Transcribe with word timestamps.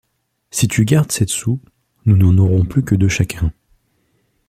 Si 0.49 0.67
tu 0.67 0.83
gardes 0.83 1.11
sept 1.11 1.29
sous, 1.29 1.59
nous 2.07 2.17
n’en 2.17 2.35
aurons 2.39 2.65
plus 2.65 2.83
que 2.83 2.95
deux 2.95 3.07
chacun. 3.07 3.53